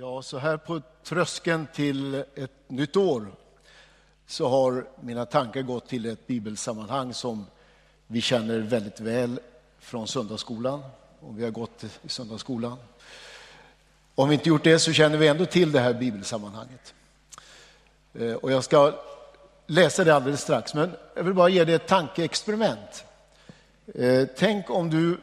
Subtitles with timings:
[0.00, 3.26] Ja, så här på tröskeln till ett nytt år
[4.26, 7.46] så har mina tankar gått till ett bibelsammanhang som
[8.06, 9.40] vi känner väldigt väl
[9.78, 10.82] från söndagsskolan.
[11.20, 12.76] om vi har gått i söndagsskolan.
[14.14, 16.94] Om vi inte gjort det så känner vi ändå till det här bibelsammanhanget.
[18.14, 18.92] Eh, och jag ska
[19.66, 23.04] läsa det alldeles strax, men jag vill bara ge dig ett tankeexperiment.
[23.94, 25.20] Eh, tänk om du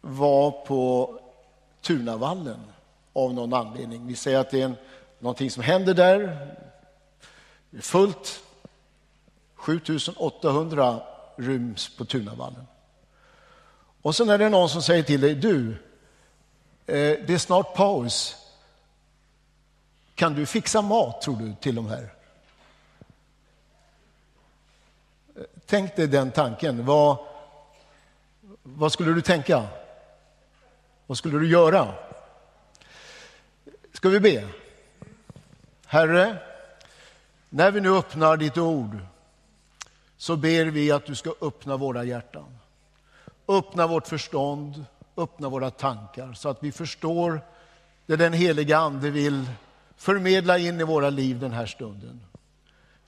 [0.00, 1.14] var på
[1.80, 2.60] Tunavallen
[3.16, 4.06] av någon anledning.
[4.06, 4.76] Vi säger att det är en,
[5.18, 6.18] någonting som händer där.
[7.70, 8.42] Det är fullt.
[9.54, 11.02] 7800
[11.36, 12.66] ryms på Tunavallen.
[14.02, 15.70] Och sen är det någon som säger till dig, du,
[16.86, 18.36] eh, det är snart paus.
[20.14, 22.12] Kan du fixa mat, tror du, till de här?
[25.66, 26.86] Tänk dig den tanken.
[26.86, 27.18] Vad,
[28.62, 29.62] vad skulle du tänka?
[31.06, 31.94] Vad skulle du göra?
[33.96, 34.48] Ska vi be?
[35.86, 36.36] Herre,
[37.48, 38.98] när vi nu öppnar ditt ord
[40.16, 42.58] så ber vi att du ska öppna våra hjärtan.
[43.48, 44.84] Öppna vårt förstånd,
[45.16, 47.40] öppna våra tankar så att vi förstår
[48.06, 49.44] det den heliga Ande vill
[49.96, 52.20] förmedla in i våra liv den här stunden.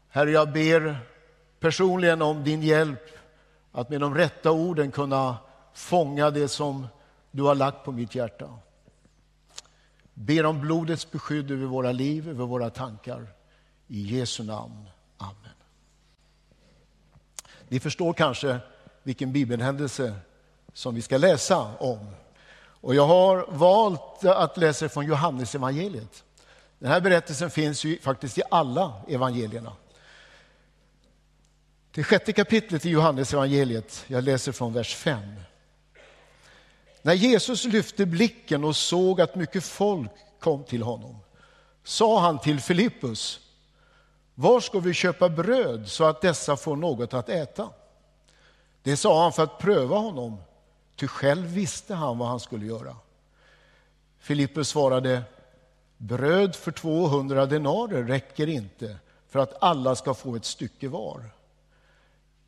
[0.09, 0.99] Herre, jag ber
[1.61, 3.19] personligen om din hjälp
[3.73, 5.37] att med de rätta orden kunna
[5.75, 6.87] fånga det som
[7.31, 8.49] du har lagt på mitt hjärta.
[10.21, 13.27] Ber om blodets beskydd över våra liv, över våra tankar.
[13.87, 14.89] I Jesu namn.
[15.19, 15.55] Amen.
[17.69, 18.59] Ni förstår kanske
[19.03, 20.15] vilken bibelhändelse
[20.73, 22.11] som vi ska läsa om.
[22.81, 26.25] Och jag har valt att läsa från Johannes evangeliet.
[26.79, 29.73] Den här berättelsen finns ju faktiskt i alla evangelierna.
[31.91, 34.05] Det sjätte kapitlet i Johannes evangeliet.
[34.07, 35.21] jag läser från vers 5.
[37.09, 41.17] När Jesus lyfte blicken och såg att mycket folk kom till honom
[41.85, 43.41] sa han till Filippus,
[44.35, 47.69] var ska vi köpa bröd så att dessa får något att äta?
[48.83, 50.37] Det sa han för att pröva honom,
[50.97, 52.97] ty själv visste han vad han skulle göra.
[54.19, 55.23] Filippus svarade,
[55.97, 58.97] bröd för 200 denarer räcker inte
[59.29, 61.31] för att alla ska få ett stycke var.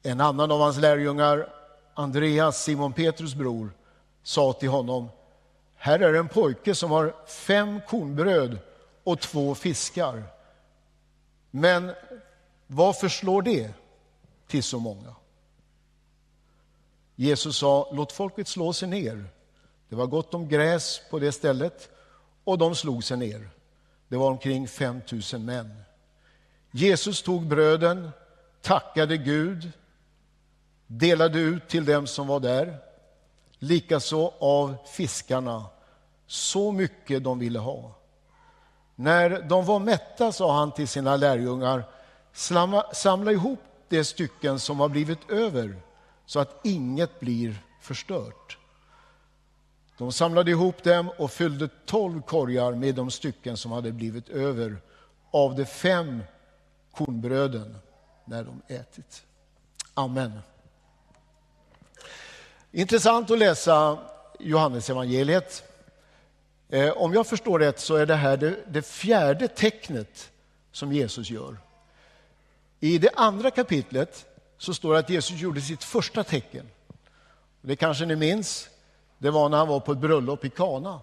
[0.03, 1.49] En annan av hans lärjungar,
[1.95, 3.71] Andreas, Simon Petrus bror,
[4.31, 5.09] sa till honom,
[5.75, 8.59] här är en pojke som har fem kornbröd
[9.05, 10.23] och två fiskar.
[11.51, 11.93] Men
[12.67, 13.71] vad förslår det
[14.47, 15.15] till så många?
[17.17, 19.25] Jesus sa, låt folket slå sig ner.
[19.89, 21.91] Det var gott om gräs på det stället
[22.45, 23.51] och de slog sig ner.
[24.09, 25.01] Det var omkring 5
[25.33, 25.83] 000 män.
[26.71, 28.11] Jesus tog bröden,
[28.61, 29.73] tackade Gud,
[30.87, 32.90] delade ut till dem som var där
[33.61, 35.65] likaså av fiskarna,
[36.27, 37.93] så mycket de ville ha.
[38.95, 41.85] När de var mätta sa han till sina lärjungar,
[42.93, 45.83] samla ihop de stycken som har blivit över
[46.27, 48.59] så att inget blir förstört.
[49.99, 54.77] De samlade ihop dem och fyllde tolv korgar med de stycken som hade blivit över
[55.31, 56.23] av de fem
[56.93, 57.79] kornbröden
[58.25, 59.23] när de ätit.
[59.95, 60.41] Amen.
[62.73, 63.99] Intressant att läsa
[64.39, 65.63] Johannesevangeliet.
[66.69, 70.31] Eh, om jag förstår rätt så är det här det, det fjärde tecknet
[70.73, 71.57] som Jesus gör.
[72.81, 74.27] I det andra kapitlet
[74.59, 76.69] så står det att Jesus gjorde sitt första tecken.
[77.61, 78.69] Det kanske ni minns.
[79.19, 81.01] Det var när han var på ett bröllop i Kana.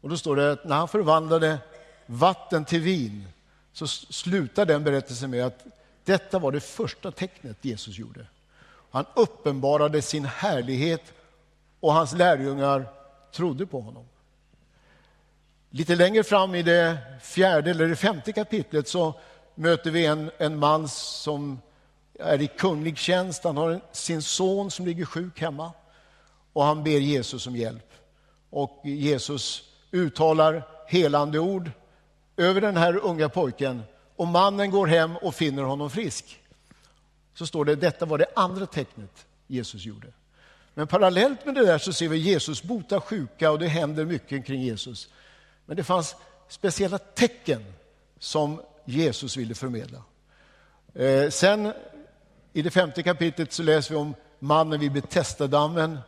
[0.00, 1.58] Och då står det att när han förvandlade
[2.06, 3.28] vatten till vin
[3.72, 5.64] så slutar den berättelsen med att
[6.04, 8.26] detta var det första tecknet Jesus gjorde.
[8.90, 11.02] Han uppenbarade sin härlighet
[11.80, 12.86] och hans lärjungar
[13.32, 14.04] trodde på honom.
[15.70, 19.14] Lite längre fram i det fjärde eller det femte kapitlet så
[19.54, 21.60] möter vi en, en man som
[22.18, 23.44] är i kunglig tjänst.
[23.44, 25.72] Han har sin son som ligger sjuk hemma
[26.52, 27.92] och han ber Jesus om hjälp.
[28.50, 31.70] Och Jesus uttalar helande ord
[32.36, 33.82] över den här unga pojken
[34.16, 36.40] och mannen går hem och finner honom frisk
[37.38, 40.06] så står det detta var det andra tecknet Jesus gjorde.
[40.74, 44.46] Men parallellt med det där så ser vi Jesus bota sjuka och det händer mycket
[44.46, 45.08] kring Jesus.
[45.66, 46.16] Men det fanns
[46.48, 47.64] speciella tecken
[48.18, 50.02] som Jesus ville förmedla.
[50.94, 51.72] Eh, sen
[52.52, 55.98] i det femte kapitlet så läser vi om mannen vid Betestadammen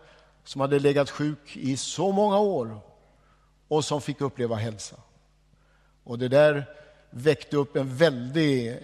[0.44, 2.80] som hade legat sjuk i så många år
[3.68, 4.96] och som fick uppleva hälsa.
[6.04, 6.66] Och det där
[7.10, 8.76] väckte upp en väldig eh,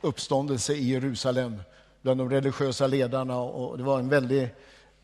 [0.00, 1.62] uppståndelse i Jerusalem
[2.02, 3.38] bland de religiösa ledarna.
[3.38, 4.48] Och det var en väldig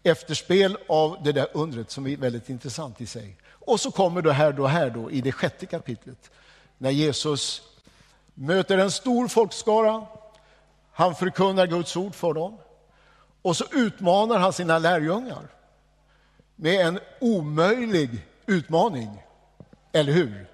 [0.02, 3.37] efterspel av det där undret som är väldigt intressant i sig.
[3.49, 6.31] Och så kommer det här då, här då i det sjätte kapitlet
[6.79, 7.62] när Jesus
[8.35, 10.06] möter en stor folkskara.
[10.93, 12.58] Han förkunnar Guds ord för dem
[13.43, 15.49] och så utmanar han sina lärjungar
[16.56, 18.11] med en omöjlig
[18.46, 19.23] utmaning.
[19.93, 20.46] Eller hur?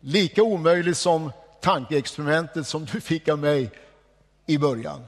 [0.00, 3.70] Lika omöjligt som tankeexperimentet som du fick av mig
[4.46, 5.06] i början.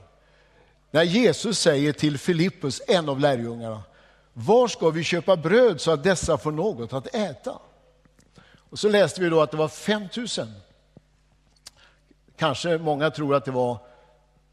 [0.90, 3.82] När Jesus säger till Filippus, en av lärjungarna,
[4.32, 7.58] var ska vi köpa bröd så att dessa får något att äta?
[8.70, 10.52] Och så läste vi då att det var 5000.
[12.36, 13.78] Kanske många tror att det var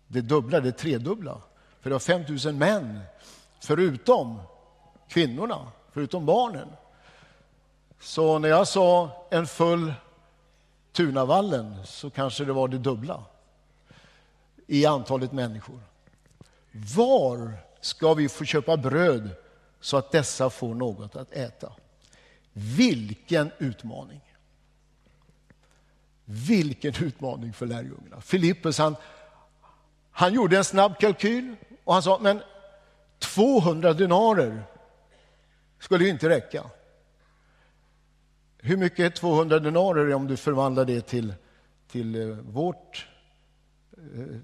[0.08, 1.42] det dubbla, det tredubbla.
[1.82, 3.00] För det var 5000 män,
[3.60, 4.42] förutom
[5.10, 6.68] kvinnorna, förutom barnen.
[8.00, 9.94] Så när jag sa en full
[10.95, 13.24] Tunavallen så kanske det var det dubbla
[14.68, 15.80] i antalet människor.
[16.71, 19.30] Var ska vi få köpa bröd
[19.80, 21.74] så att dessa får något att äta?
[22.53, 24.21] Vilken utmaning!
[26.25, 28.21] Vilken utmaning för lärjungarna.
[28.21, 28.95] Filippus han,
[30.12, 32.41] han gjorde en snabb kalkyl och han sa men
[33.19, 34.63] 200 denarer
[35.80, 36.63] skulle ju inte räcka.
[38.65, 41.33] Hur mycket är 200 denarer om du förvandlar det till,
[41.88, 43.07] till eh, vårt,
[43.97, 44.35] eh,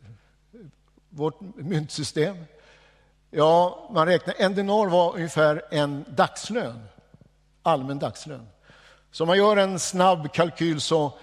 [1.10, 2.38] vårt myntsystem?
[3.30, 6.80] Ja, man räknar, en denar var ungefär en dagslön,
[7.64, 8.48] allmän dagslön.
[9.12, 11.14] Så om man gör en snabb kalkyl så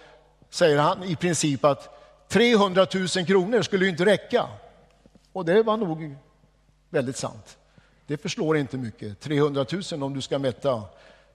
[0.51, 1.89] säger han i princip att
[2.29, 4.49] 300 000 kronor skulle inte räcka.
[5.33, 6.17] Och det var nog
[6.91, 7.59] väldigt sant.
[8.07, 9.21] Det förslår inte mycket.
[9.21, 10.83] 300 000 om du ska mätta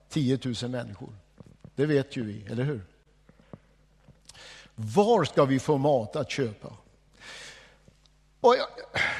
[0.08, 1.23] 10 000 människor.
[1.74, 2.80] Det vet ju vi, eller hur?
[4.74, 6.72] Var ska vi få mat att köpa?
[8.40, 8.66] Och jag,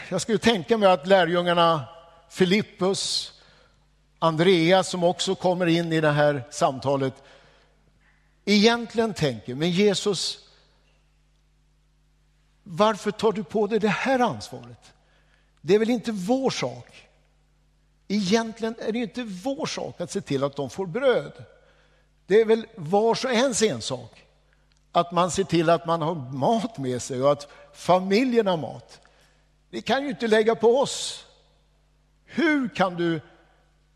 [0.08, 1.84] jag skulle tänka mig att lärjungarna
[2.28, 3.32] Filippus,
[4.18, 7.14] Andreas som också kommer in i det här samtalet
[8.44, 10.48] egentligen tänker, men Jesus,
[12.62, 14.92] varför tar du på dig det här ansvaret?
[15.60, 17.08] Det är väl inte vår sak?
[18.08, 21.32] Egentligen är det inte vår sak att se till att de får bröd.
[22.26, 24.24] Det är väl vars och ens ensak
[24.92, 29.00] att man ser till att man har mat med sig och att familjen har mat.
[29.70, 31.26] Det kan ju inte lägga på oss.
[32.24, 33.20] Hur kan du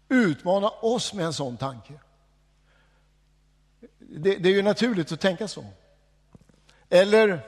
[0.09, 1.93] utmana oss med en sån tanke?
[3.99, 5.65] Det, det är ju naturligt att tänka så.
[6.89, 7.41] Eller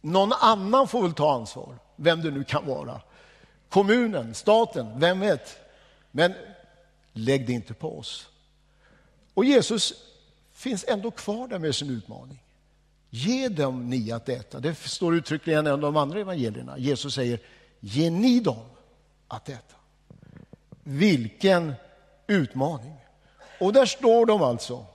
[0.00, 3.00] någon annan får väl ta ansvar, vem det nu kan vara.
[3.68, 5.58] Kommunen, staten, vem vet?
[6.10, 6.34] Men
[7.12, 8.28] lägg det inte på oss.
[9.36, 9.94] Och Jesus
[10.52, 12.42] finns ändå kvar där med sin utmaning.
[13.10, 14.60] Ge dem ni att äta.
[14.60, 16.78] Det står uttryckligen i en av de andra evangelierna.
[16.78, 17.40] Jesus säger,
[17.80, 18.64] ge ni dem
[19.28, 19.76] att äta.
[20.82, 21.74] Vilken
[22.26, 22.94] utmaning.
[23.60, 24.86] Och där står de alltså,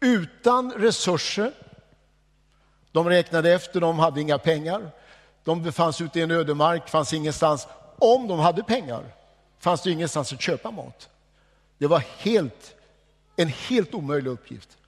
[0.00, 1.52] utan resurser.
[2.92, 4.90] De räknade efter, de hade inga pengar.
[5.44, 7.66] De befanns ute i en ödemark, fanns ingenstans.
[7.98, 9.14] Om de hade pengar
[9.58, 11.08] fanns det ingenstans att köpa mat.
[11.78, 12.74] Det var helt,
[13.36, 14.78] en helt omöjlig uppgift.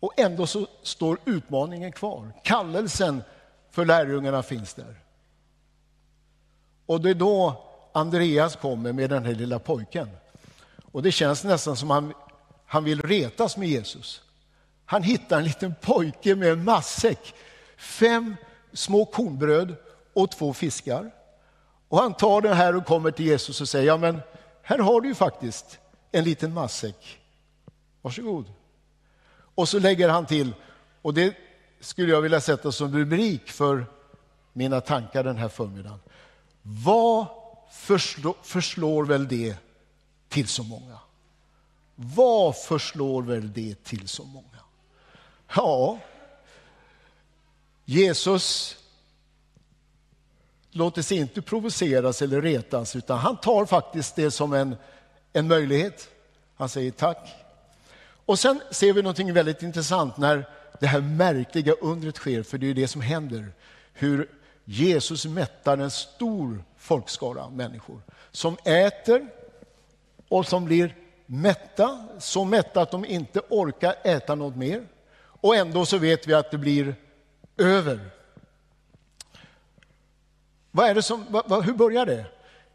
[0.00, 2.32] Och ändå så står utmaningen kvar.
[2.44, 3.22] Kallelsen
[3.70, 5.00] för lärjungarna finns där.
[6.86, 10.08] Och det är då Andreas kommer med den här lilla pojken.
[10.92, 12.12] Och det känns nästan som han,
[12.66, 14.22] han vill retas med Jesus.
[14.84, 17.34] Han hittar en liten pojke med en matsäck,
[17.76, 18.36] fem
[18.72, 19.76] små kornbröd
[20.12, 21.10] och två fiskar.
[21.88, 24.20] Och han tar det här och kommer till Jesus och säger, ja men
[24.62, 25.78] här har du ju faktiskt
[26.12, 27.20] en liten matsäck.
[28.04, 28.52] Varsågod.
[29.54, 30.54] Och så lägger han till,
[31.02, 31.36] och det
[31.80, 33.86] skulle jag vilja sätta som rubrik för
[34.52, 36.00] mina tankar den här förmiddagen.
[36.62, 37.26] Vad
[37.70, 39.56] förslår, förslår väl det
[40.28, 40.98] till så många?
[41.94, 44.60] Vad förslår väl det till så många?
[45.54, 45.98] Ja,
[47.84, 48.76] Jesus
[50.70, 54.76] låter sig inte provoceras eller retas, utan han tar faktiskt det som en,
[55.32, 56.08] en möjlighet.
[56.56, 57.43] Han säger tack.
[58.26, 60.48] Och sen ser vi något väldigt intressant när
[60.80, 63.52] det här märkliga undret sker, för det är det som händer.
[63.92, 64.28] Hur
[64.64, 68.00] Jesus mättar en stor folkskara människor
[68.30, 69.26] som äter
[70.28, 70.94] och som blir
[71.26, 74.86] mätta, så mätta att de inte orkar äta något mer.
[75.16, 76.94] Och ändå så vet vi att det blir
[77.56, 78.00] över.
[80.70, 82.24] Vad är det som, vad, hur börjar det?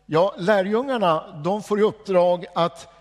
[0.05, 2.98] Ja, lärjungarna de får i uppdrag att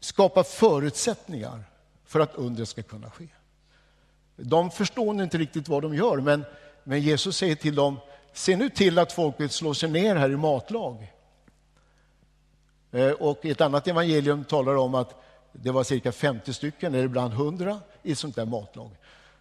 [0.00, 1.64] skapa förutsättningar
[2.04, 3.26] för att undret ska kunna ske.
[4.36, 6.44] De förstår inte riktigt vad de gör, men,
[6.84, 7.96] men Jesus säger till dem,
[8.32, 11.12] se nu till att folket slår sig ner här i matlag.
[12.92, 17.32] Eh, och ett annat evangelium talar om att det var cirka 50 stycken, eller ibland
[17.32, 18.90] 100 i ett sånt där matlag.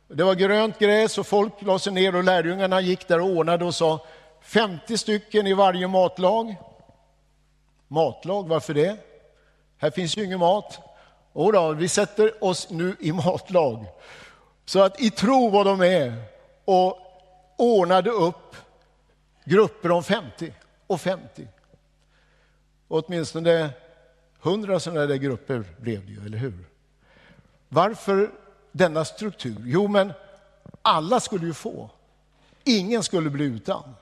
[0.08, 3.66] Det var grönt gräs och folk la sig ner och lärjungarna gick där och ordnade
[3.66, 4.06] och sa
[4.42, 6.56] 50 stycken i varje matlag.
[7.88, 8.98] Matlag, varför det?
[9.82, 10.80] Här finns ju ingen mat.
[11.34, 13.86] Och då, vi sätter oss nu i matlag.
[14.66, 16.24] Så att i tro vad de är,
[16.66, 16.98] och
[17.58, 18.56] ordnade upp
[19.44, 20.54] grupper om 50
[20.88, 21.48] och 50.
[22.88, 23.70] Och åtminstone
[24.44, 26.66] 100 sådana där grupper blev det ju, eller hur?
[27.70, 28.32] Varför
[28.72, 29.62] denna struktur?
[29.66, 30.14] Jo, men
[30.82, 31.90] alla skulle ju få.
[32.64, 33.96] Ingen skulle bli utan.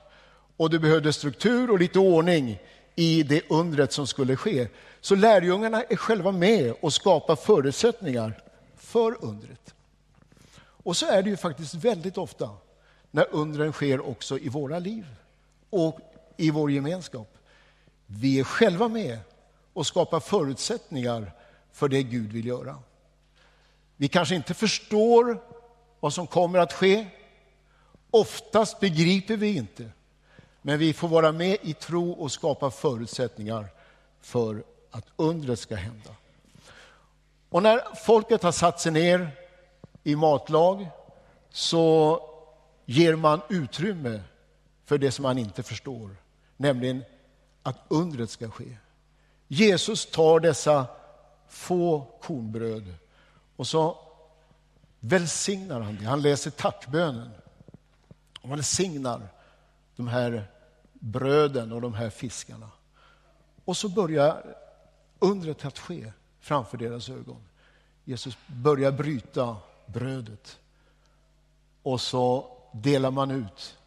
[0.56, 2.58] Och det behövdes struktur och lite ordning
[2.98, 4.68] i det undret som skulle ske.
[5.00, 8.42] Så lärjungarna är själva med och skapar förutsättningar
[8.76, 9.74] för undret.
[10.60, 12.50] Och så är det ju faktiskt väldigt ofta
[13.10, 15.06] när undren sker också i våra liv
[15.70, 16.00] och
[16.36, 17.38] i vår gemenskap.
[18.06, 19.18] Vi är själva med
[19.72, 21.32] och skapar förutsättningar
[21.72, 22.76] för det Gud vill göra.
[23.96, 25.42] Vi kanske inte förstår
[26.00, 27.06] vad som kommer att ske.
[28.10, 29.90] Oftast begriper vi inte.
[30.68, 33.68] Men vi får vara med i tro och skapa förutsättningar
[34.20, 36.10] för att undret ska hända.
[37.48, 39.30] Och när folket har satt sig ner
[40.02, 40.88] i matlag
[41.50, 42.20] så
[42.84, 44.20] ger man utrymme
[44.84, 46.16] för det som man inte förstår,
[46.56, 47.04] nämligen
[47.62, 48.76] att undret ska ske.
[49.46, 50.86] Jesus tar dessa
[51.48, 52.94] få kornbröd
[53.56, 53.98] och så
[55.00, 56.04] välsignar han det.
[56.04, 57.30] Han läser tackbönen
[58.40, 59.28] och välsignar
[59.96, 60.57] de här
[60.98, 62.70] bröden och de här fiskarna.
[63.64, 64.56] Och så börjar
[65.18, 67.42] undret att ske framför deras ögon.
[68.04, 70.58] Jesus börjar bryta brödet
[71.82, 73.78] och så delar man ut.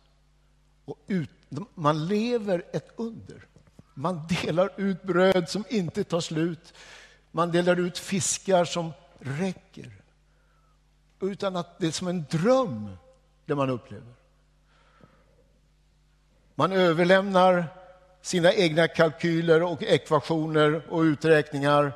[0.86, 1.30] Och ut
[1.74, 3.48] man lever ett under.
[3.94, 6.74] Man delar ut bröd som inte tar slut.
[7.32, 9.92] Man delar ut fiskar som räcker.
[11.20, 12.98] Utan att det är som en dröm
[13.46, 14.14] det man upplever.
[16.62, 17.68] Man överlämnar
[18.22, 21.94] sina egna kalkyler och ekvationer och uträkningar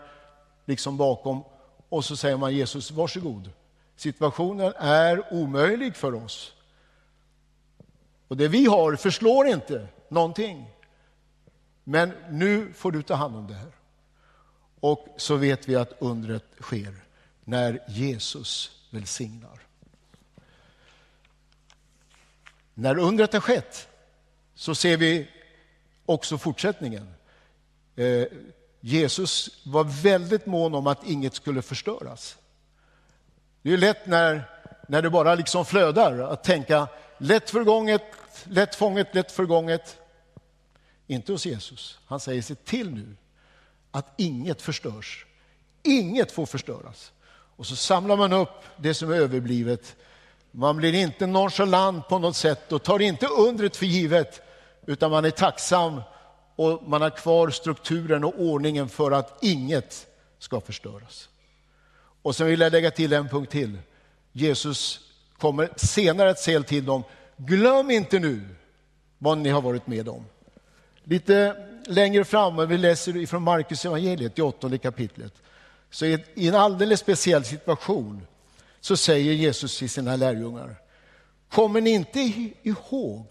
[0.65, 1.43] liksom bakom
[1.89, 3.49] och så säger man Jesus, varsågod.
[3.95, 6.53] Situationen är omöjlig för oss.
[8.27, 10.69] Och det vi har förslår inte någonting.
[11.83, 13.71] Men nu får du ta hand om det här.
[14.79, 16.95] Och så vet vi att undret sker
[17.43, 19.59] när Jesus välsignar.
[22.73, 23.89] När undret har skett
[24.55, 25.27] så ser vi
[26.05, 27.13] också fortsättningen.
[27.95, 28.23] Eh,
[28.79, 32.37] Jesus var väldigt mån om att inget skulle förstöras.
[33.61, 34.49] Det är lätt när,
[34.87, 38.01] när det bara liksom flödar att tänka lätt förgånget,
[38.43, 39.97] lätt fånget, lätt förgånget.
[41.07, 41.99] Inte hos Jesus.
[42.05, 43.15] Han säger se till nu
[43.91, 45.25] att inget förstörs.
[45.83, 47.11] Inget får förstöras.
[47.55, 49.95] Och så samlar man upp det som är överblivet.
[50.51, 54.41] Man blir inte nonchalant på något sätt och tar inte undret för givet
[54.85, 56.01] utan man är tacksam
[56.55, 60.07] och man har kvar strukturen och ordningen för att inget
[60.39, 61.29] ska förstöras.
[62.21, 63.77] Och sen vill jag lägga till en punkt till.
[64.31, 64.99] Jesus
[65.37, 67.03] kommer senare att säga till dem,
[67.37, 68.41] glöm inte nu
[69.17, 70.25] vad ni har varit med om.
[71.03, 71.55] Lite
[71.87, 75.33] längre fram, vi läser från Markus evangeliet i åttonde kapitlet,
[75.89, 78.27] så i en alldeles speciell situation
[78.81, 80.75] så säger Jesus till sina lärjungar,
[81.49, 82.19] kommer ni inte
[82.63, 83.25] ihåg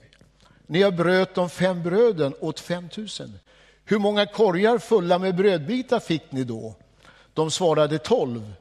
[0.67, 3.39] när jag bröt de fem bröden åt fem tusen?
[3.85, 6.75] Hur många korgar fulla med brödbitar fick ni då?
[7.35, 8.53] De svarade tolv.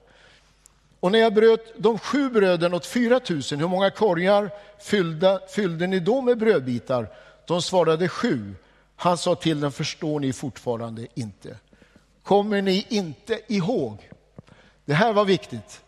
[0.99, 5.87] Och när jag bröt de sju bröden åt fyra tusen, hur många korgar fyllda, fyllde
[5.87, 7.07] ni då med brödbitar?
[7.47, 8.55] De svarade sju.
[8.95, 11.57] Han sa till dem, förstår ni fortfarande inte?
[12.23, 14.09] Kommer ni inte ihåg?
[14.85, 15.81] Det här var viktigt.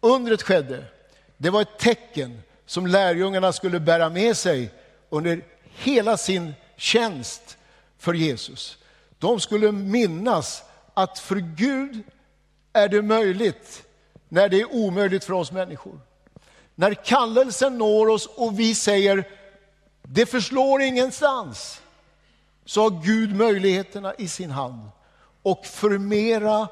[0.00, 0.84] Undret skedde.
[1.36, 4.70] Det var ett tecken som lärjungarna skulle bära med sig
[5.10, 7.56] under hela sin tjänst
[7.98, 8.78] för Jesus.
[9.18, 10.62] De skulle minnas
[10.94, 12.02] att för Gud
[12.72, 13.82] är det möjligt
[14.28, 16.00] när det är omöjligt för oss människor.
[16.74, 19.28] När kallelsen når oss och vi säger
[20.02, 21.80] det förslår ingenstans
[22.64, 24.88] så har Gud möjligheterna i sin hand
[25.42, 26.68] och förmera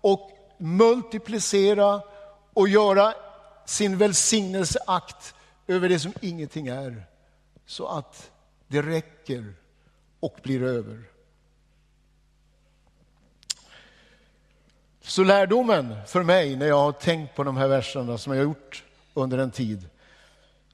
[0.00, 2.02] och multiplicera
[2.54, 3.14] och göra
[3.64, 5.34] sin välsignelseakt
[5.66, 7.04] över det som ingenting är
[7.68, 8.30] så att
[8.66, 9.54] det räcker
[10.20, 11.02] och blir över.
[15.00, 18.44] Så lärdomen för mig när jag har tänkt på de här verserna som jag har
[18.44, 18.84] gjort
[19.14, 19.88] under en tid,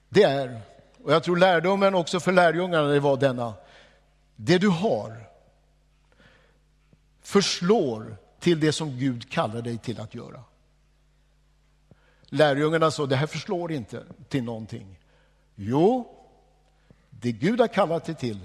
[0.08, 0.60] det är,
[1.04, 3.54] och jag tror lärdomen också för lärjungarna det var denna,
[4.36, 5.30] det du har
[7.22, 10.44] förslår till det som Gud kallar dig till att göra.
[12.22, 14.98] Lärjungarna sa, det här förslår inte till någonting.
[15.54, 16.20] Jo,
[17.20, 18.40] det Gud har kallat dig till,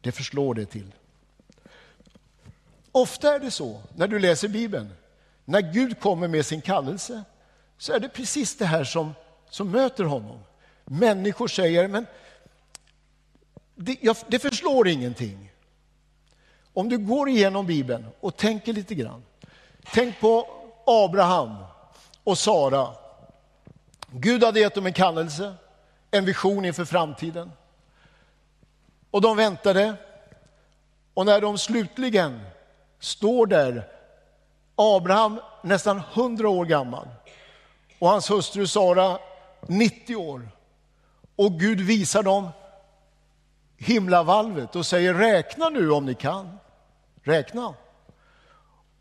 [0.00, 0.92] det förslår det till.
[2.92, 4.92] Ofta är det så när du läser Bibeln,
[5.44, 7.24] när Gud kommer med sin kallelse,
[7.78, 9.14] så är det precis det här som,
[9.50, 10.38] som möter honom.
[10.84, 12.06] Människor säger, men
[13.74, 15.52] det, jag, det förslår ingenting.
[16.72, 19.22] Om du går igenom Bibeln och tänker lite grann.
[19.92, 20.46] Tänk på
[20.86, 21.56] Abraham
[22.24, 22.88] och Sara.
[24.10, 25.54] Gud hade gett dem en kallelse,
[26.10, 27.50] en vision inför framtiden.
[29.12, 29.94] Och de väntade.
[31.14, 32.40] Och när de slutligen
[32.98, 33.88] står där,
[34.76, 37.08] Abraham nästan 100 år gammal
[37.98, 39.18] och hans hustru Sara
[39.66, 40.48] 90 år.
[41.36, 42.48] Och Gud visar dem
[43.76, 46.58] himlavalvet och säger räkna nu om ni kan.
[47.22, 47.74] Räkna.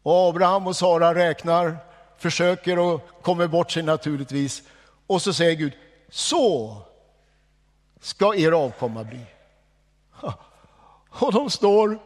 [0.04, 1.78] Och Abraham och Sara räknar,
[2.18, 4.64] försöker och kommer bort sig naturligtvis.
[5.08, 5.74] Och så säger Gud,
[6.10, 6.78] så
[8.02, 9.26] ska er avkomma bli.
[11.10, 12.00] Och de står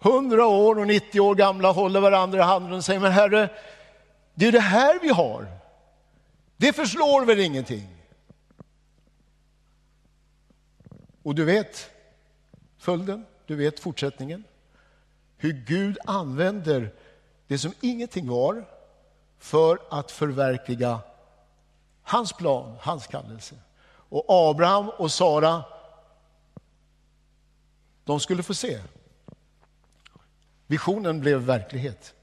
[0.00, 3.48] 100 år och 90 år gamla, håller varandra i handen och säger, men Herre,
[4.34, 5.46] det är det här vi har.
[6.56, 7.96] Det förslår väl ingenting?
[11.22, 11.90] Och du vet
[12.78, 14.44] följden, du vet fortsättningen.
[15.36, 16.94] Hur Gud använder
[17.46, 18.64] det som ingenting var
[19.38, 21.00] för att förverkliga
[22.02, 23.54] hans plan, hans kallelse.
[23.86, 25.64] Och Abraham och Sara,
[28.10, 28.80] de skulle få se.
[30.66, 32.14] Visionen blev verklighet.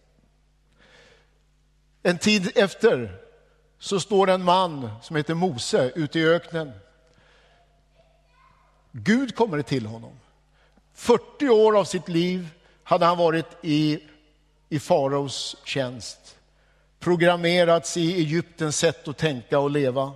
[2.04, 3.18] En tid efter
[3.80, 6.72] så står en man som heter Mose ute i öknen.
[8.92, 10.20] Gud kommer till honom.
[10.94, 12.50] 40 år av sitt liv
[12.84, 14.00] hade han varit i,
[14.70, 16.38] i faraos tjänst.
[17.00, 20.14] Programmerats i Egyptens sätt att tänka och leva.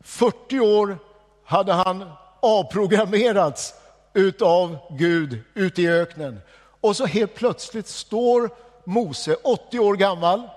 [0.00, 0.98] 40 år
[1.44, 3.74] hade han avprogrammerats
[4.14, 6.40] utav Gud ute i öknen.
[6.80, 8.50] Och så helt plötsligt står
[8.84, 10.48] Mose, 80 år gammal,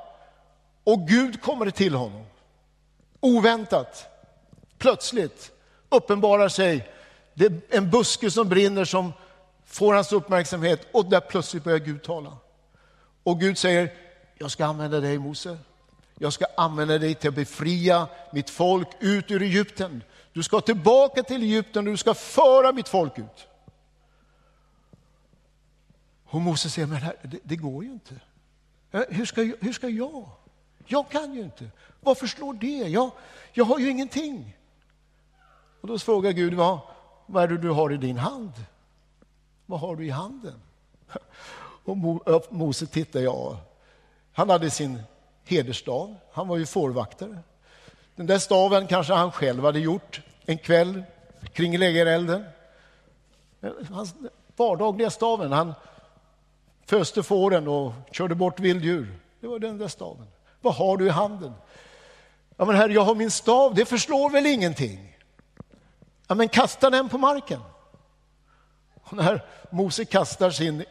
[0.84, 2.26] och Gud kommer till honom.
[3.20, 4.08] Oväntat,
[4.78, 5.52] plötsligt
[5.90, 6.90] uppenbarar sig
[7.34, 9.14] det är en buske som brinner som
[9.66, 12.38] får hans uppmärksamhet och där plötsligt börjar Gud tala.
[13.24, 13.94] Och Gud säger,
[14.38, 15.58] jag ska använda dig Mose.
[16.20, 20.04] Jag ska använda dig till att befria mitt folk ut ur Egypten.
[20.34, 23.48] Du ska tillbaka till Egypten och du ska föra mitt folk ut.
[26.26, 28.16] Och Mose säger, men här, det, det, går ju inte.
[28.92, 30.30] Äh, hur ska, hur ska jag?
[30.86, 31.70] Jag kan ju inte.
[32.00, 32.78] Varför slår det?
[32.78, 33.12] Jag,
[33.54, 34.58] jag har ju ingenting.
[35.82, 36.80] Och då frågar Gud, vad,
[37.26, 38.52] vad är det du har i din hand?
[39.66, 40.62] Vad har du i handen?
[41.86, 43.58] Och äh, Mose tittar, ja,
[44.34, 45.04] han hade sin
[45.44, 47.40] hedersstav, han var ju fårvaktare.
[48.16, 51.04] Den där staven kanske han själv hade gjort en kväll
[51.54, 52.46] kring lägerelden.
[53.90, 54.16] Hans
[54.56, 55.74] vardagliga staven, han
[56.86, 59.20] föste fåren och körde bort vilddjur.
[59.40, 60.28] Det var den där staven.
[60.62, 61.54] Vad har du i handen?
[62.58, 65.18] Ja, men herre, jag har min stav, det förslår väl ingenting?
[66.28, 67.60] Ja, men kasta den på marken.
[69.04, 70.86] Och när Mose kastar sin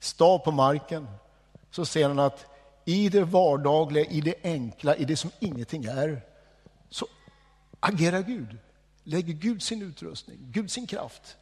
[0.00, 1.08] stav på marken
[1.70, 2.46] så ser han att
[2.84, 6.22] i det vardagliga, i det enkla, i det som ingenting är,
[7.82, 8.58] agerar Gud.
[9.04, 11.36] Lägger Gud sin utrustning, Gud sin kraft.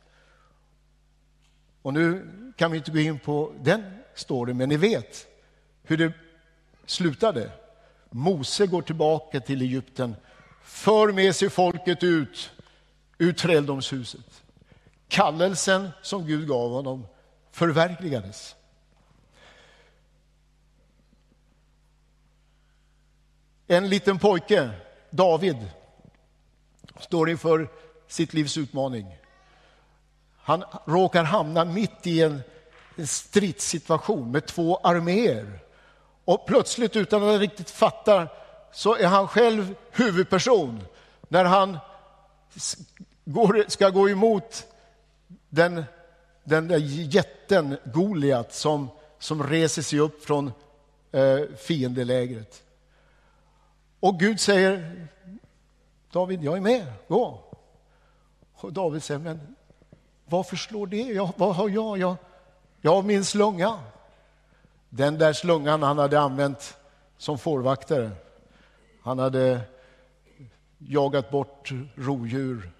[1.82, 2.26] Och nu
[2.56, 5.26] kan vi inte gå in på den storyn, men ni vet
[5.82, 6.12] hur det
[6.86, 7.52] slutade.
[8.10, 10.16] Mose går tillbaka till Egypten,
[10.62, 12.50] för med sig folket ut
[13.18, 14.42] ur träldomshuset.
[15.08, 17.06] Kallelsen som Gud gav honom
[17.50, 18.56] förverkligades.
[23.66, 24.70] En liten pojke,
[25.10, 25.56] David,
[27.00, 27.68] står inför
[28.08, 29.16] sitt livs utmaning.
[30.36, 32.42] Han råkar hamna mitt i en,
[32.96, 35.58] en stridssituation med två arméer.
[36.24, 38.28] Och plötsligt, utan att han riktigt fattar,
[38.72, 40.80] så är han själv huvudperson
[41.28, 41.78] när han
[43.24, 44.66] går, ska gå emot
[45.48, 45.84] den,
[46.44, 46.78] den där
[47.14, 50.52] jätten Goliat som, som reser sig upp från
[51.12, 52.62] eh, fiendelägret.
[54.00, 55.06] Och Gud säger,
[56.12, 57.44] David, jag är med, gå.
[58.54, 59.56] Och David säger, men
[60.24, 61.02] varför slår det?
[61.02, 61.98] Jag, vad har jag?
[61.98, 62.16] jag?
[62.80, 63.80] Jag har min slunga.
[64.88, 66.76] Den där slungan han hade använt
[67.18, 68.10] som fårvaktare.
[69.02, 69.60] Han hade
[70.78, 72.70] jagat bort rovdjur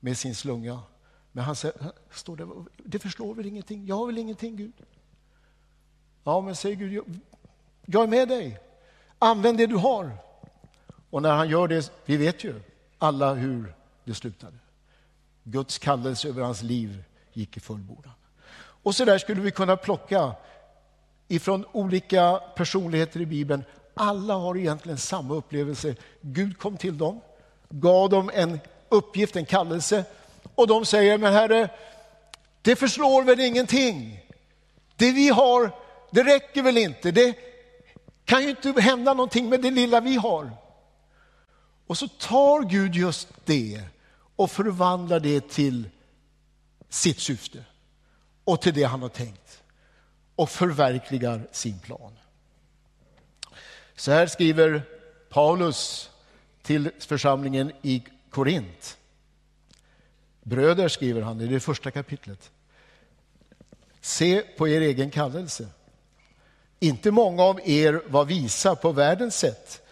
[0.00, 0.80] med sin slunga.
[1.32, 1.76] Men han säger,
[2.10, 3.86] står det, det förslår väl ingenting?
[3.86, 4.72] Jag har väl ingenting, Gud?
[6.24, 7.04] Ja, men säger Gud,
[7.86, 8.60] jag är med dig.
[9.18, 10.27] Använd det du har.
[11.10, 12.54] Och när han gör det, vi vet ju
[12.98, 14.56] alla hur det slutade.
[15.42, 18.12] Guds kallelse över hans liv gick i fullbordan.
[18.82, 20.32] Och så där skulle vi kunna plocka
[21.28, 23.64] ifrån olika personligheter i Bibeln.
[23.94, 25.94] Alla har egentligen samma upplevelse.
[26.20, 27.20] Gud kom till dem,
[27.68, 30.04] gav dem en uppgift, en kallelse
[30.54, 31.68] och de säger, men Herre,
[32.62, 34.20] det förslår väl ingenting.
[34.96, 35.70] Det vi har,
[36.10, 37.10] det räcker väl inte.
[37.10, 37.38] Det
[38.24, 40.50] kan ju inte hända någonting med det lilla vi har.
[41.88, 43.82] Och så tar Gud just det
[44.36, 45.88] och förvandlar det till
[46.88, 47.64] sitt syfte
[48.44, 49.62] och till det han har tänkt
[50.36, 52.12] och förverkligar sin plan.
[53.96, 54.82] Så här skriver
[55.28, 56.10] Paulus
[56.62, 58.98] till församlingen i Korint.
[60.42, 62.50] Bröder, skriver han i det första kapitlet.
[64.00, 65.68] Se på er egen kallelse.
[66.80, 69.87] Inte många av er var visa på världens sätt.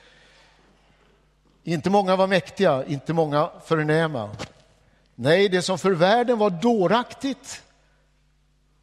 [1.69, 4.31] Inte många var mäktiga, inte många förnäma.
[5.15, 7.63] Nej, det som för världen var dåraktigt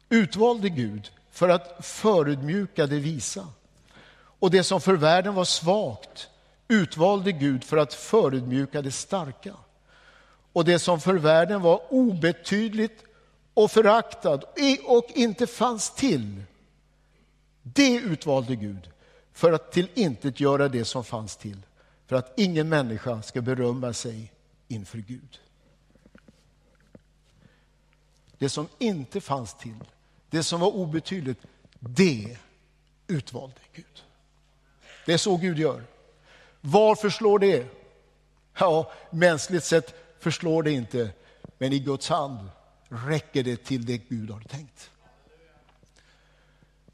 [0.08, 3.46] utvalde Gud för att förödmjuka det visa.
[4.14, 6.28] Och det som för världen var svagt
[6.68, 9.54] utvalde Gud för att förödmjuka det starka.
[10.52, 13.04] Och det som för världen var obetydligt
[13.54, 14.40] och föraktad
[14.86, 16.42] och inte fanns till,
[17.62, 18.90] det utvalde Gud
[19.32, 21.60] för att tillintetgöra det som fanns till,
[22.14, 24.32] för att ingen människa ska berömma sig
[24.68, 25.40] inför Gud.
[28.38, 29.84] Det som inte fanns till,
[30.30, 31.40] det som var obetydligt,
[31.78, 32.38] det
[33.06, 34.04] utvalde Gud.
[35.06, 35.82] Det är så Gud gör.
[36.60, 37.66] Varför slår det?
[38.58, 41.10] Ja, mänskligt sett förslår det inte,
[41.58, 42.48] men i Guds hand
[42.88, 44.90] räcker det till det Gud har tänkt.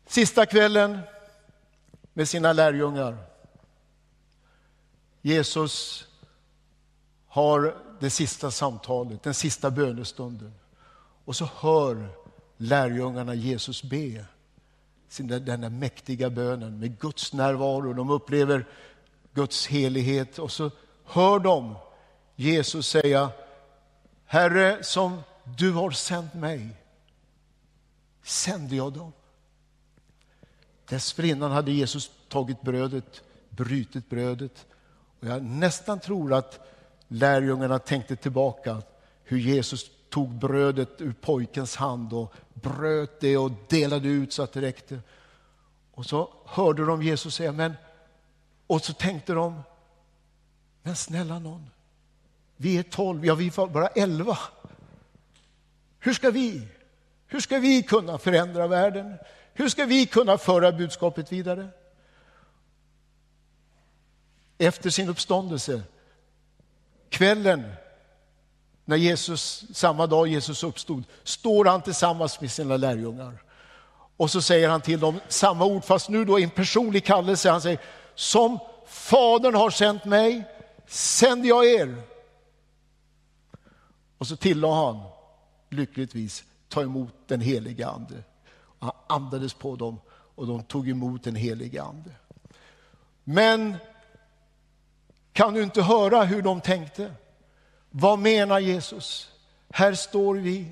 [0.06, 0.98] Sista kvällen
[2.12, 3.29] med sina lärjungar.
[5.22, 6.06] Jesus
[7.26, 10.52] har det sista samtalet, den sista bönestunden.
[11.24, 12.08] Och så hör
[12.56, 14.24] lärjungarna Jesus be
[15.08, 17.92] sin, den där mäktiga bönen med Guds närvaro.
[17.92, 18.66] De upplever
[19.34, 20.70] Guds helighet och så
[21.04, 21.74] hör de
[22.36, 23.30] Jesus säga
[24.24, 26.68] Herre, som du har sänt mig
[28.22, 29.12] sände jag dem.
[30.88, 34.66] Dessförinnan hade Jesus tagit brödet, brutit brödet.
[35.20, 36.60] Och jag nästan tror att
[37.08, 38.82] lärjungarna tänkte tillbaka
[39.24, 44.52] hur Jesus tog brödet ur pojkens hand och bröt det och delade ut så att
[44.52, 45.00] det räckte.
[45.92, 47.74] Och så hörde de Jesus säga, men,
[48.66, 49.62] och så tänkte de,
[50.82, 51.70] men snälla någon,
[52.56, 54.38] vi är tolv, ja vi är bara elva.
[55.98, 56.68] Hur ska vi?
[57.26, 59.14] Hur ska vi kunna förändra världen?
[59.54, 61.68] Hur ska vi kunna föra budskapet vidare?
[64.62, 65.82] Efter sin uppståndelse,
[67.08, 67.72] kvällen
[68.84, 73.42] när Jesus, samma dag Jesus uppstod, står han tillsammans med sina lärjungar.
[74.16, 77.50] Och så säger han till dem samma ord, fast nu då i en personlig kallelse.
[77.50, 77.80] Han säger,
[78.14, 80.44] som Fadern har sänt mig,
[80.86, 82.02] sänder jag er.
[84.18, 85.02] Och så tillade han,
[85.68, 88.22] lyckligtvis, ta emot den helige Ande.
[88.78, 90.00] Och han andades på dem
[90.34, 92.10] och de tog emot den helige Ande.
[93.24, 93.76] Men
[95.32, 97.14] kan du inte höra hur de tänkte?
[97.90, 99.30] Vad menar Jesus?
[99.70, 100.66] Här står vi,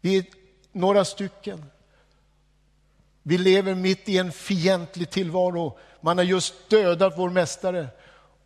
[0.00, 0.24] vi är
[0.72, 1.64] några stycken.
[3.22, 5.78] Vi lever mitt i en fientlig tillvaro.
[6.00, 7.88] Man har just dödat vår mästare.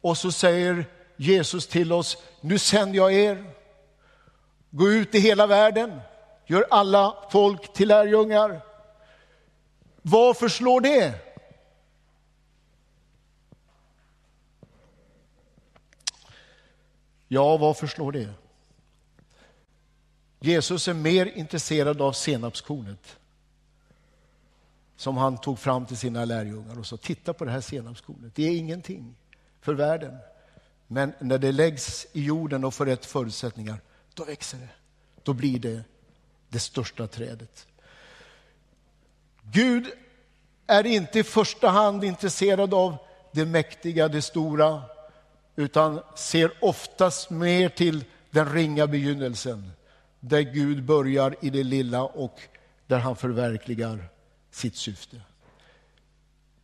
[0.01, 0.85] Och så säger
[1.16, 3.44] Jesus till oss, nu sänder jag er.
[4.70, 6.01] Gå ut i hela världen,
[6.46, 8.61] gör alla folk till lärjungar.
[10.03, 11.25] Varför slår det?
[17.28, 18.28] Ja, varför slår det?
[20.40, 23.16] Jesus är mer intresserad av senapskornet
[24.96, 28.42] som han tog fram till sina lärjungar och sa, titta på det här senapskornet, det
[28.42, 29.14] är ingenting
[29.60, 30.16] för världen.
[30.86, 33.80] Men när det läggs i jorden och får rätt förutsättningar,
[34.14, 34.68] då växer det.
[35.22, 35.82] Då blir det
[36.48, 37.66] det största trädet.
[39.42, 39.86] Gud
[40.66, 42.96] är inte i första hand intresserad av
[43.32, 44.82] det mäktiga, det stora,
[45.56, 49.72] utan ser oftast mer till den ringa begynnelsen,
[50.20, 52.40] där Gud börjar i det lilla och
[52.86, 54.08] där han förverkligar
[54.50, 55.16] sitt syfte.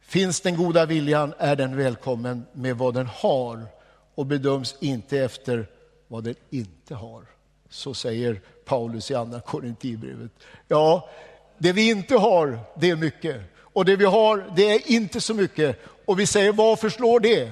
[0.00, 3.66] Finns den goda viljan är den välkommen med vad den har
[4.14, 5.66] och bedöms inte efter
[6.08, 7.24] vad den inte har.
[7.68, 10.30] Så säger Paulus i andra Korinthierbrevet.
[10.68, 11.08] Ja,
[11.58, 13.40] det vi inte har, det är mycket.
[13.56, 15.80] Och det vi har, det är inte så mycket.
[16.04, 17.50] Och vi säger, vad förslår det?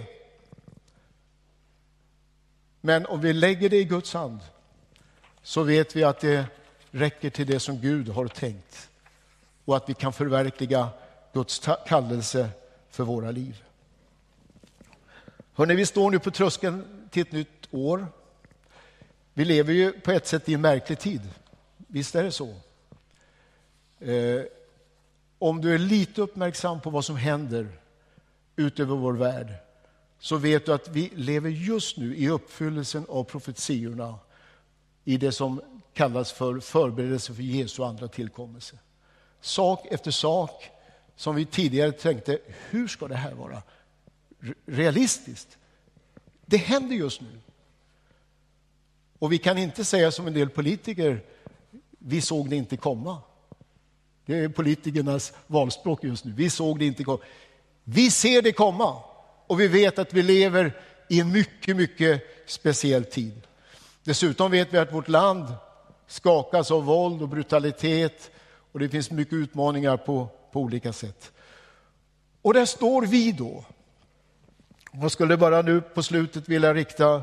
[2.80, 4.40] Men om vi lägger det i Guds hand
[5.42, 6.44] så vet vi att det
[6.90, 8.90] räcker till det som Gud har tänkt
[9.64, 10.88] och att vi kan förverkliga
[11.32, 12.48] Guds kallelse
[12.90, 13.62] för våra liv.
[15.54, 18.06] Hörrni, vi står nu på tröskeln till ett nytt år.
[19.34, 21.22] Vi lever ju på ett sätt i en märklig tid.
[21.76, 22.54] Visst är det så?
[23.98, 24.42] Eh,
[25.38, 27.68] om du är lite uppmärksam på vad som händer
[28.56, 29.54] utöver vår värld
[30.20, 34.18] så vet du att vi lever just nu i uppfyllelsen av profetiorna
[35.04, 35.60] i det som
[35.94, 38.78] kallas för förberedelse för Jesu andra tillkommelse.
[39.40, 40.70] Sak efter sak
[41.16, 42.38] som vi tidigare tänkte,
[42.70, 43.62] hur ska det här vara
[44.66, 45.58] realistiskt?
[46.46, 47.40] Det händer just nu.
[49.18, 51.22] Och vi kan inte säga som en del politiker,
[51.98, 53.18] vi såg det inte komma.
[54.26, 56.32] Det är politikernas valspråk just nu.
[56.32, 57.20] Vi såg det inte komma.
[57.84, 59.02] Vi ser det komma
[59.50, 60.76] och vi vet att vi lever
[61.08, 63.46] i en mycket, mycket speciell tid.
[64.04, 65.54] Dessutom vet vi att vårt land
[66.06, 68.30] skakas av våld och brutalitet
[68.72, 71.32] och det finns mycket utmaningar på, på olika sätt.
[72.42, 73.64] Och där står vi då.
[74.92, 77.22] Jag skulle bara nu på slutet vilja rikta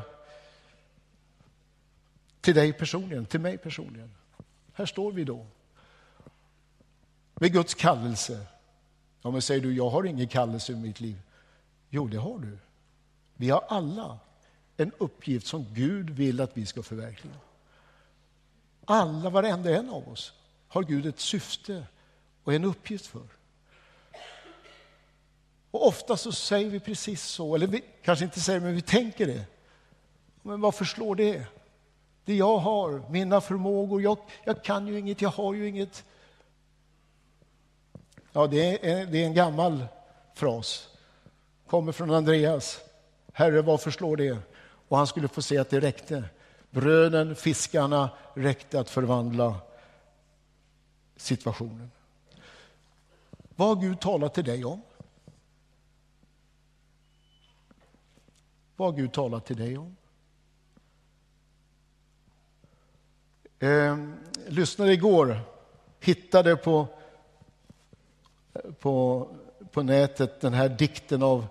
[2.40, 4.14] till dig personligen, till mig personligen.
[4.72, 5.46] Här står vi då.
[7.34, 8.46] Med Guds kallelse.
[9.22, 11.16] Ja, men säger du, jag har ingen kallelse i mitt liv.
[11.90, 12.58] Jo, det har du.
[13.34, 14.18] Vi har alla
[14.76, 17.34] en uppgift som Gud vill att vi ska förverkliga.
[18.84, 20.32] Alla, varenda en av oss,
[20.68, 21.86] har Gud ett syfte
[22.44, 23.26] och en uppgift för.
[25.70, 29.26] Och ofta så säger vi precis så, eller vi kanske inte säger men vi tänker
[29.26, 29.44] det.
[30.42, 31.46] Men vad förslår det?
[32.24, 36.04] Det jag har, mina förmågor, jag, jag kan ju inget, jag har ju inget.
[38.32, 39.84] Ja, det är, det är en gammal
[40.34, 40.88] fras,
[41.68, 42.80] kommer från Andreas.
[43.32, 44.38] Herre, varför slår det?
[44.88, 46.24] Och han skulle få se att det räckte.
[46.70, 49.54] Bröden, fiskarna räckte att förvandla
[51.16, 51.90] situationen.
[53.56, 54.82] Vad har Gud talat till dig om?
[58.76, 59.96] Vad har Gud talat till dig om?
[63.58, 63.96] Eh,
[64.46, 65.40] lyssnade igår,
[66.00, 66.86] hittade på,
[68.80, 69.28] på,
[69.72, 71.46] på nätet den här dikten av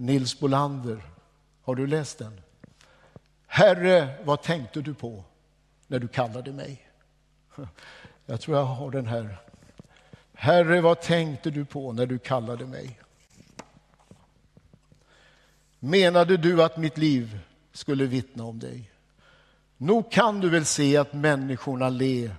[0.00, 1.02] Nils Bolander.
[1.62, 2.40] Har du läst den?
[3.46, 5.24] Herre, vad tänkte du på
[5.86, 6.88] när du kallade mig?
[8.26, 9.36] Jag tror jag har den här.
[10.32, 13.00] Herre, vad tänkte du på när du kallade mig?
[15.78, 17.38] Menade du att mitt liv
[17.72, 18.90] skulle vittna om dig?
[19.76, 22.30] Nog kan du väl se att människorna le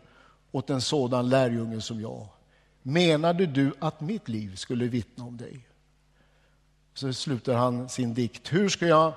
[0.52, 2.28] åt en sådan lärjunge som jag.
[2.82, 5.68] Menade du att mitt liv skulle vittna om dig?
[6.94, 8.54] Så slutar han sin dikt.
[8.54, 9.14] Hur ska jag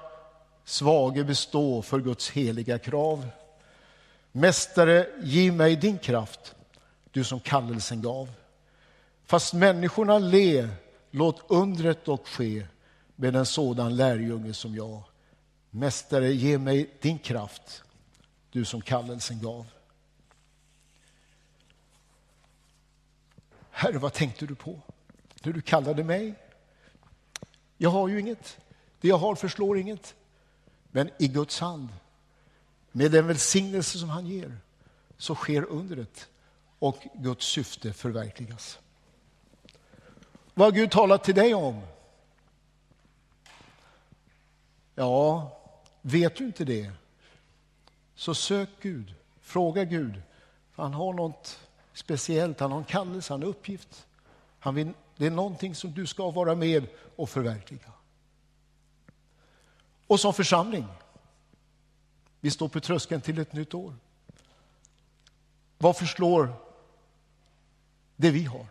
[0.65, 3.29] svage bestå för Guds heliga krav?
[4.33, 6.55] Mästare, ge mig din kraft,
[7.11, 8.29] du som kallelsen gav.
[9.25, 10.69] Fast människorna le,
[11.11, 12.67] låt undret dock ske
[13.17, 15.03] med en sådan lärjunge som jag.
[15.71, 17.83] Mästare, ge mig din kraft,
[18.51, 19.67] du som kallelsen gav.
[23.71, 24.81] Herre, vad tänkte du på
[25.43, 26.35] när du kallade mig?
[27.85, 28.59] Jag har ju inget.
[29.01, 30.15] Det jag har förslår inget.
[30.91, 31.89] Men i Guds hand,
[32.93, 34.57] med den välsignelse som han ger,
[35.17, 36.29] så sker undret
[36.79, 38.79] och Guds syfte förverkligas.
[40.55, 41.81] Vad har Gud talat till dig om?
[44.95, 45.51] Ja,
[46.03, 46.93] vet du inte det,
[48.15, 49.15] så sök Gud.
[49.41, 50.23] Fråga Gud.
[50.75, 51.61] Han har något
[51.93, 54.07] speciellt, han har en kallelse, han har en uppgift.
[54.59, 57.93] Han vill, det är någonting som du ska vara med och förverkliga.
[60.07, 60.87] Och som församling,
[62.41, 63.95] vi står på tröskeln till ett nytt år.
[65.79, 66.49] Vad förslår
[68.17, 68.67] det vi har?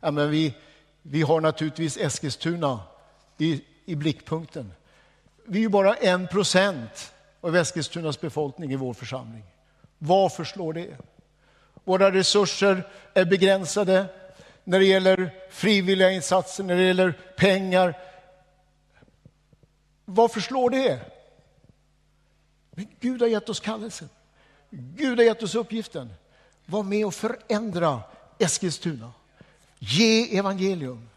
[0.00, 0.54] Ja, men vi,
[1.02, 2.80] vi har naturligtvis Eskilstuna
[3.38, 4.72] i, i blickpunkten.
[5.44, 9.44] Vi är ju bara en procent av Eskilstunas befolkning i vår församling.
[9.98, 10.96] Vad förslår det?
[11.84, 14.06] Våra resurser är begränsade
[14.64, 17.98] när det gäller frivilliga insatser, när det gäller pengar.
[20.04, 21.00] Varför slår det?
[22.70, 24.08] Men Gud har gett oss kallelsen.
[24.70, 26.14] Gud har gett oss uppgiften.
[26.66, 28.00] Var med och förändra
[28.38, 29.12] Eskilstuna.
[29.78, 31.08] Ge evangelium.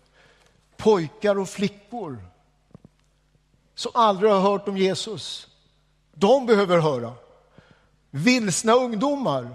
[0.77, 2.25] Pojkar och flickor
[3.75, 5.47] som aldrig har hört om Jesus,
[6.13, 7.13] de behöver höra.
[8.09, 9.49] Vilsna ungdomar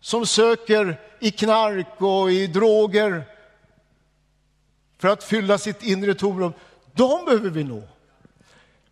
[0.00, 3.24] som söker i knark och i droger.
[4.98, 6.52] för att fylla sitt inre tomrum,
[6.92, 7.82] de behöver vi nå.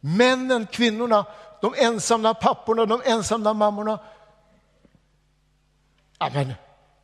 [0.01, 1.27] Männen, kvinnorna,
[1.61, 3.99] de ensamma papporna, de ensamma mammorna.
[6.19, 6.53] Ja, men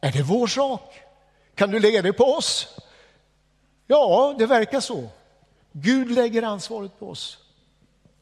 [0.01, 1.01] är det vår sak?
[1.55, 2.77] Kan du lägga det på oss?
[3.87, 5.09] Ja, det verkar så.
[5.73, 7.39] Gud lägger ansvaret på oss.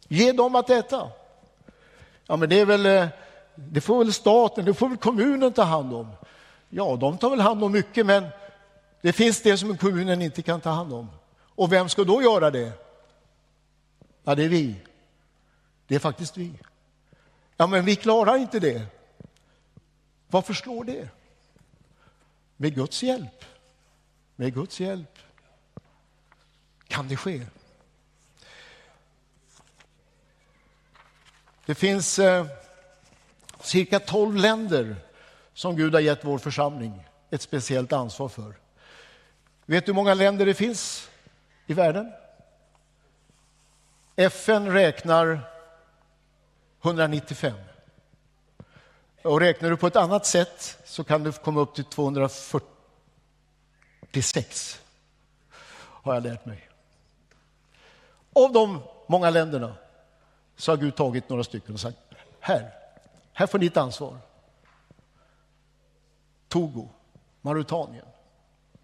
[0.09, 1.11] Ge dem att äta.
[2.27, 3.07] Ja, men det är väl, eh,
[3.54, 6.08] det får väl staten, det får väl kommunen ta hand om.
[6.68, 8.26] Ja, de tar väl hand om mycket, men
[9.00, 11.10] det finns det som kommunen inte kan ta hand om.
[11.54, 12.72] Och vem ska då göra det?
[14.24, 14.76] Ja, det är vi.
[15.86, 16.52] Det är faktiskt vi.
[17.56, 18.82] Ja, men vi klarar inte det.
[20.28, 21.08] Varför slår det?
[22.56, 23.44] Med Guds hjälp.
[24.36, 25.18] Med Guds hjälp
[26.88, 27.42] kan det ske.
[31.66, 32.46] Det finns eh,
[33.62, 34.96] cirka 12 länder
[35.55, 38.55] som Gud har gett vår församling ett speciellt ansvar för.
[39.66, 41.11] Vet du hur många länder det finns
[41.66, 42.12] i världen?
[44.16, 45.40] FN räknar
[46.83, 47.53] 195.
[49.22, 54.81] Och räknar du på ett annat sätt så kan du komma upp till 246.
[55.79, 56.68] Har jag lärt mig.
[58.33, 59.75] Av de många länderna
[60.57, 61.98] så har Gud tagit några stycken och sagt
[62.40, 62.82] här,
[63.33, 64.18] här får ni ett ansvar.
[66.49, 66.88] Togo,
[67.40, 68.07] Mauritanien,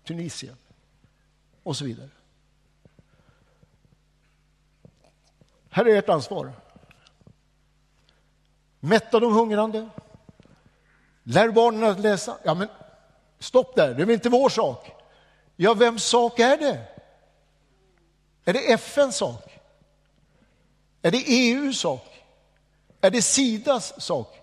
[0.05, 0.57] Tunisien
[1.63, 2.09] och så vidare.
[5.71, 6.53] Här är ert ansvar.
[8.81, 9.89] Mätta de hungrande.
[11.23, 12.39] Lär barnen att läsa.
[12.45, 12.69] Ja, men
[13.39, 14.91] stopp där, det är väl inte vår sak?
[15.57, 16.85] Ja, vems sak är det?
[18.45, 19.61] Är det FNs sak?
[21.03, 22.17] Är det EUs sak?
[23.01, 24.39] Är det Sidas sak?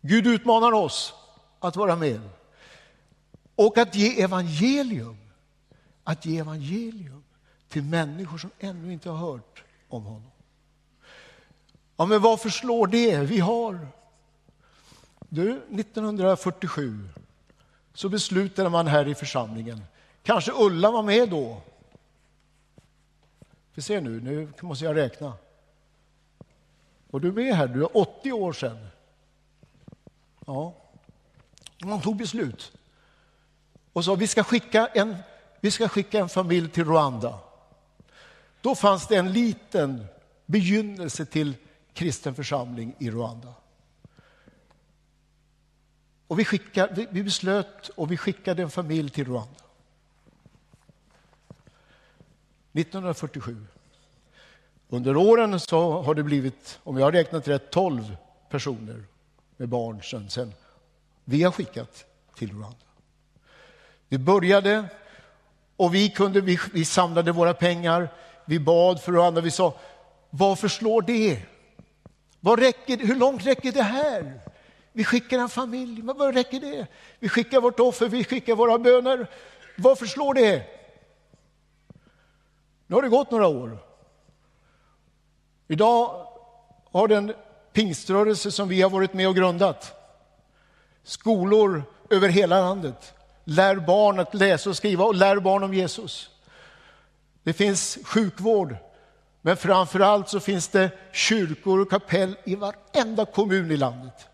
[0.00, 1.14] Gud utmanar oss
[1.58, 2.20] att vara med
[3.54, 5.18] och att ge evangelium.
[6.04, 7.24] Att ge evangelium
[7.68, 10.30] till människor som ännu inte har hört om honom.
[11.96, 13.18] Ja, men varför slår det?
[13.18, 13.88] Vi har...
[15.28, 17.08] Du, 1947
[17.94, 19.82] så beslutade man här i församlingen,
[20.22, 21.62] kanske Ulla var med då.
[23.74, 25.32] Vi ser nu, nu måste jag räkna.
[27.10, 28.86] Och du med här, du är 80 år sedan.
[30.46, 30.74] Ja,
[31.84, 32.72] man tog beslut
[33.92, 35.16] och sa vi ska skicka en,
[35.60, 37.38] vi ska skicka en familj till Rwanda.
[38.60, 40.06] Då fanns det en liten
[40.46, 41.54] begynnelse till
[41.92, 43.54] kristen församling i Rwanda.
[46.26, 49.60] Och vi, skickade, vi beslöt och vi skickade en familj till Rwanda.
[52.72, 53.66] 1947.
[54.88, 58.16] Under åren så har det blivit, om jag har räknat rätt, 12
[58.50, 59.04] personer
[59.56, 60.54] med barn sen, sen
[61.24, 62.76] vi har skickat till Rwanda.
[64.08, 64.84] Det började
[65.76, 68.08] och vi, kunde, vi, vi samlade våra pengar,
[68.44, 69.74] vi bad för Rwanda, vi sa
[70.30, 71.42] varför slår det?
[72.40, 74.40] Vad räcker, hur långt räcker det här?
[74.92, 76.86] Vi skickar en familj, men vad räcker det?
[77.18, 79.30] Vi skickar vårt offer, vi skickar våra böner.
[79.76, 80.62] Varför slår det?
[82.86, 83.87] Nu har det gått några år.
[85.68, 86.26] Idag
[86.90, 87.32] har den
[87.72, 89.94] pingströrelse som vi har varit med och grundat
[91.02, 96.30] skolor över hela landet lär barn att läsa och skriva och lär barn om Jesus.
[97.42, 98.76] Det finns sjukvård,
[99.40, 104.26] men framför allt så finns det kyrkor och kapell i varenda kommun i landet.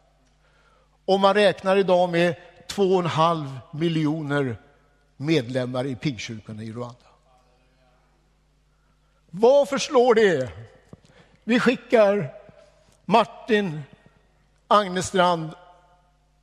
[1.04, 2.36] Och man räknar idag med
[2.68, 4.56] 2,5 miljoner
[5.16, 6.96] medlemmar i pingkyrkorna i Rwanda.
[9.30, 10.50] Varför slår det?
[11.44, 12.34] Vi skickar
[13.04, 13.82] Martin
[14.68, 15.50] Agnestrand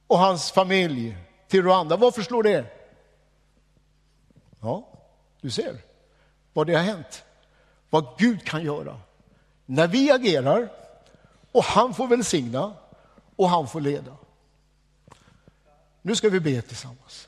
[0.08, 1.98] och hans familj till Rwanda.
[1.98, 2.66] Varför slår det?
[4.60, 4.88] Ja,
[5.42, 5.78] du ser
[6.54, 7.24] vad det har hänt.
[7.90, 9.00] Vad Gud kan göra.
[9.66, 10.70] När vi agerar
[11.52, 12.74] och han får välsigna
[13.36, 14.18] och han får leda.
[16.02, 17.28] Nu ska vi be tillsammans.